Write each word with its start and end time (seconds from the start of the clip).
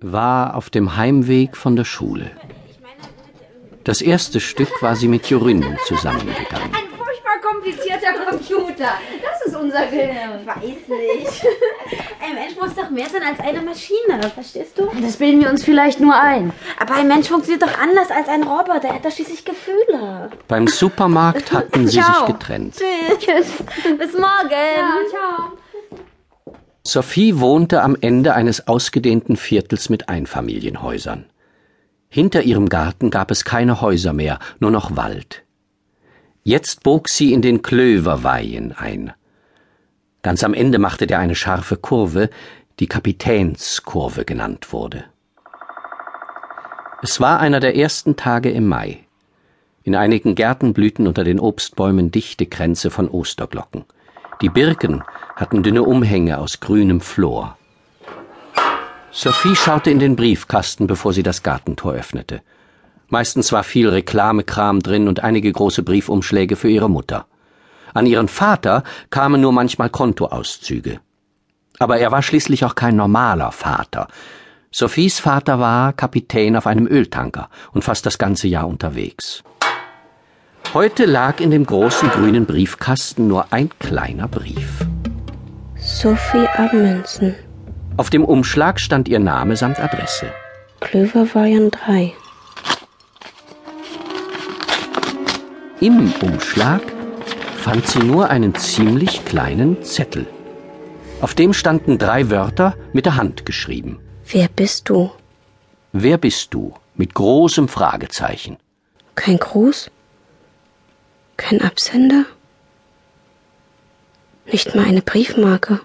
war 0.00 0.54
auf 0.54 0.70
dem 0.70 0.96
Heimweg 0.96 1.56
von 1.56 1.76
der 1.76 1.84
Schule. 1.84 2.30
Das 3.84 4.02
erste 4.02 4.38
Stück 4.40 4.82
war 4.82 4.96
sie 4.96 5.08
mit 5.08 5.30
Joründen 5.30 5.78
zusammengegangen. 5.86 6.74
Ein 6.74 6.88
furchtbar 6.94 7.40
komplizierter 7.40 8.12
Computer. 8.26 8.92
Das 9.22 9.46
ist 9.46 9.56
unser 9.56 9.86
Gehirn. 9.86 10.44
Weiß 10.44 10.60
nicht. 10.60 11.46
Ein 12.22 12.34
Mensch 12.34 12.56
muss 12.60 12.74
doch 12.74 12.90
mehr 12.90 13.08
sein 13.08 13.22
als 13.22 13.40
eine 13.40 13.62
Maschine, 13.62 14.20
verstehst 14.34 14.78
du? 14.78 14.90
Das 15.00 15.16
bilden 15.16 15.40
wir 15.40 15.48
uns 15.48 15.64
vielleicht 15.64 16.00
nur 16.00 16.14
ein. 16.14 16.52
Aber 16.78 16.94
ein 16.94 17.08
Mensch 17.08 17.28
funktioniert 17.28 17.62
doch 17.62 17.78
anders 17.78 18.10
als 18.10 18.28
ein 18.28 18.42
Roboter. 18.42 18.88
Er 18.88 18.94
hat 18.96 19.04
doch 19.06 19.10
schließlich 19.10 19.44
Gefühle. 19.46 20.30
Beim 20.46 20.66
Supermarkt 20.66 21.52
hatten 21.52 21.86
sie 21.88 22.02
sich 22.02 22.26
getrennt. 22.26 22.74
Tschüss. 23.18 23.46
Bis 23.98 24.12
morgen. 24.12 25.08
ciao. 25.10 25.52
Sophie 26.86 27.38
wohnte 27.38 27.82
am 27.82 27.96
Ende 28.00 28.34
eines 28.34 28.66
ausgedehnten 28.66 29.36
Viertels 29.36 29.90
mit 29.90 30.08
Einfamilienhäusern. 30.08 31.26
Hinter 32.08 32.42
ihrem 32.42 32.68
Garten 32.68 33.10
gab 33.10 33.30
es 33.30 33.44
keine 33.44 33.80
Häuser 33.80 34.12
mehr, 34.12 34.38
nur 34.60 34.70
noch 34.70 34.96
Wald. 34.96 35.44
Jetzt 36.42 36.82
bog 36.82 37.08
sie 37.08 37.34
in 37.34 37.42
den 37.42 37.60
Klöverweihen 37.60 38.72
ein. 38.72 39.12
Ganz 40.22 40.42
am 40.42 40.54
Ende 40.54 40.78
machte 40.78 41.06
der 41.06 41.18
eine 41.18 41.34
scharfe 41.34 41.76
Kurve, 41.76 42.30
die 42.80 42.86
Kapitänskurve 42.86 44.24
genannt 44.24 44.72
wurde. 44.72 45.04
Es 47.02 47.20
war 47.20 47.40
einer 47.40 47.60
der 47.60 47.76
ersten 47.76 48.16
Tage 48.16 48.50
im 48.50 48.66
Mai. 48.66 49.00
In 49.84 49.94
einigen 49.94 50.34
Gärten 50.34 50.72
blühten 50.72 51.06
unter 51.06 51.24
den 51.24 51.38
Obstbäumen 51.38 52.10
dichte 52.10 52.46
Kränze 52.46 52.90
von 52.90 53.08
Osterglocken. 53.08 53.84
Die 54.40 54.48
Birken 54.48 55.02
hatten 55.34 55.64
dünne 55.64 55.82
Umhänge 55.82 56.38
aus 56.38 56.60
grünem 56.60 57.00
Flor. 57.00 57.56
Sophie 59.10 59.56
schaute 59.56 59.90
in 59.90 59.98
den 59.98 60.14
Briefkasten, 60.14 60.86
bevor 60.86 61.12
sie 61.12 61.24
das 61.24 61.42
Gartentor 61.42 61.94
öffnete. 61.94 62.42
Meistens 63.08 63.50
war 63.52 63.64
viel 63.64 63.88
Reklamekram 63.88 64.80
drin 64.80 65.08
und 65.08 65.24
einige 65.24 65.50
große 65.50 65.82
Briefumschläge 65.82 66.54
für 66.54 66.68
ihre 66.68 66.88
Mutter. 66.88 67.26
An 67.94 68.06
ihren 68.06 68.28
Vater 68.28 68.84
kamen 69.10 69.40
nur 69.40 69.52
manchmal 69.52 69.90
Kontoauszüge. 69.90 71.00
Aber 71.80 71.98
er 71.98 72.12
war 72.12 72.22
schließlich 72.22 72.64
auch 72.64 72.76
kein 72.76 72.94
normaler 72.94 73.50
Vater. 73.50 74.06
Sophies 74.70 75.18
Vater 75.18 75.58
war 75.58 75.94
Kapitän 75.94 76.54
auf 76.54 76.66
einem 76.66 76.86
Öltanker 76.86 77.48
und 77.72 77.82
fast 77.82 78.06
das 78.06 78.18
ganze 78.18 78.46
Jahr 78.46 78.68
unterwegs. 78.68 79.42
Heute 80.74 81.06
lag 81.06 81.40
in 81.40 81.50
dem 81.50 81.64
großen 81.64 82.10
grünen 82.10 82.44
Briefkasten 82.44 83.26
nur 83.26 83.52
ein 83.52 83.70
kleiner 83.78 84.28
Brief. 84.28 84.86
Sophie 85.76 86.46
Amundsen, 86.56 87.34
Auf 87.96 88.10
dem 88.10 88.24
Umschlag 88.24 88.78
stand 88.78 89.08
ihr 89.08 89.18
Name 89.18 89.56
samt 89.56 89.80
Adresse. 89.80 90.26
Klöverweihen 90.80 91.70
3. 91.70 92.12
Im 95.80 96.12
Umschlag 96.20 96.82
fand 97.56 97.86
sie 97.86 98.00
nur 98.00 98.28
einen 98.30 98.54
ziemlich 98.54 99.24
kleinen 99.24 99.82
Zettel. 99.82 100.26
Auf 101.20 101.34
dem 101.34 101.52
standen 101.54 101.98
drei 101.98 102.30
Wörter 102.30 102.76
mit 102.92 103.06
der 103.06 103.16
Hand 103.16 103.46
geschrieben. 103.46 103.98
Wer 104.30 104.48
bist 104.48 104.88
du? 104.88 105.10
Wer 105.92 106.18
bist 106.18 106.52
du? 106.54 106.74
mit 106.96 107.14
großem 107.14 107.68
Fragezeichen. 107.68 108.56
Kein 109.14 109.38
Gruß? 109.38 109.88
Kein 111.38 111.62
Absender? 111.62 112.26
Nicht 114.44 114.74
mal 114.74 114.84
eine 114.84 115.00
Briefmarke. 115.00 115.80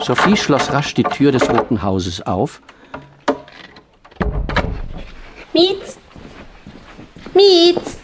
Sophie 0.00 0.36
schloss 0.36 0.72
rasch 0.72 0.94
die 0.94 1.02
Tür 1.02 1.32
des 1.32 1.50
Roten 1.50 1.82
Hauses 1.82 2.22
auf. 2.22 2.62
Mietz. 5.52 5.98
Mietz. 7.34 7.98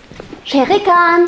Scherikan. 0.44 1.24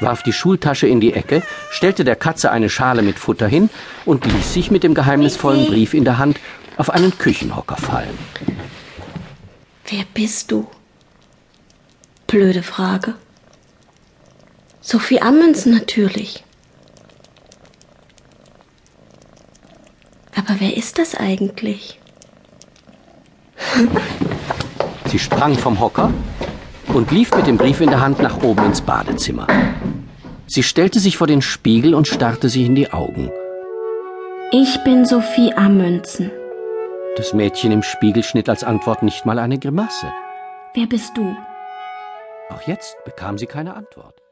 warf 0.00 0.22
die 0.22 0.32
Schultasche 0.32 0.86
in 0.86 1.00
die 1.00 1.12
Ecke, 1.12 1.42
stellte 1.70 2.04
der 2.04 2.16
Katze 2.16 2.50
eine 2.52 2.70
Schale 2.70 3.02
mit 3.02 3.18
Futter 3.18 3.48
hin 3.48 3.68
und 4.04 4.24
ließ 4.24 4.54
sich 4.54 4.70
mit 4.70 4.84
dem 4.84 4.94
geheimnisvollen 4.94 5.66
Brief 5.66 5.92
in 5.92 6.04
der 6.04 6.18
Hand 6.18 6.38
auf 6.76 6.88
einen 6.88 7.18
Küchenhocker 7.18 7.76
fallen. 7.76 8.16
Wer 9.86 10.04
bist 10.14 10.52
du? 10.52 10.68
Blöde 12.28 12.62
Frage. 12.62 13.14
Sophie 14.90 15.20
Amundsen 15.20 15.74
natürlich. 15.74 16.42
Aber 20.34 20.58
wer 20.60 20.78
ist 20.78 20.96
das 20.98 21.14
eigentlich? 21.14 22.00
Sie 25.04 25.18
sprang 25.18 25.58
vom 25.58 25.78
Hocker 25.78 26.10
und 26.94 27.10
lief 27.10 27.34
mit 27.36 27.46
dem 27.46 27.58
Brief 27.58 27.82
in 27.82 27.90
der 27.90 28.00
Hand 28.00 28.20
nach 28.20 28.42
oben 28.42 28.64
ins 28.64 28.80
Badezimmer. 28.80 29.46
Sie 30.46 30.62
stellte 30.62 31.00
sich 31.00 31.18
vor 31.18 31.26
den 31.26 31.42
Spiegel 31.42 31.94
und 31.94 32.08
starrte 32.08 32.48
sich 32.48 32.64
in 32.64 32.74
die 32.74 32.90
Augen. 32.90 33.30
Ich 34.52 34.82
bin 34.84 35.04
Sophie 35.04 35.52
Amundsen. 35.52 36.30
Das 37.18 37.34
Mädchen 37.34 37.72
im 37.72 37.82
Spiegel 37.82 38.22
schnitt 38.22 38.48
als 38.48 38.64
Antwort 38.64 39.02
nicht 39.02 39.26
mal 39.26 39.38
eine 39.38 39.58
Grimasse. 39.58 40.10
Wer 40.72 40.86
bist 40.86 41.14
du? 41.14 41.36
Auch 42.48 42.62
jetzt 42.62 42.96
bekam 43.04 43.36
sie 43.36 43.44
keine 43.46 43.74
Antwort. 43.74 44.22